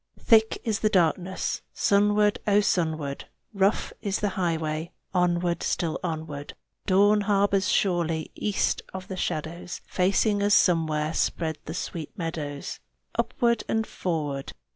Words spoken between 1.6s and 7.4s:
Sunward, O, sunward! Rough is the highway Onward, still onward! Dawn